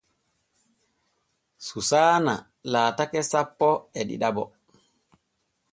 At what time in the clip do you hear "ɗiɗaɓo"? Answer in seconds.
4.09-4.43